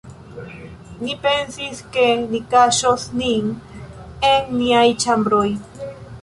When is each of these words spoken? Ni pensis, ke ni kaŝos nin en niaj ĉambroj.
Ni 1.07 1.17
pensis, 1.25 1.81
ke 1.97 2.05
ni 2.31 2.41
kaŝos 2.53 3.05
nin 3.19 3.53
en 4.31 4.49
niaj 4.63 4.89
ĉambroj. 5.05 5.47